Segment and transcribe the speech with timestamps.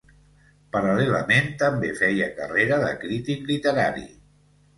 [0.75, 4.09] Paral·lelament, també feia carrera de crític literari.